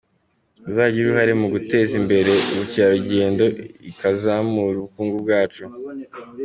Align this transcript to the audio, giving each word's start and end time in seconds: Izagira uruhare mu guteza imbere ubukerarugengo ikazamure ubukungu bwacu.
Izagira 0.69 1.03
uruhare 1.07 1.33
mu 1.41 1.47
guteza 1.53 1.93
imbere 2.01 2.33
ubukerarugengo 2.51 3.45
ikazamure 3.89 4.75
ubukungu 4.77 5.15
bwacu. 5.23 5.63